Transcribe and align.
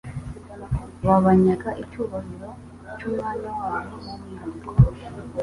babanyaga 1.05 1.69
icyubahiro 1.83 2.47
cy'umwanya 2.97 3.49
wabo 3.59 3.95
w'umwihariko. 4.03 4.71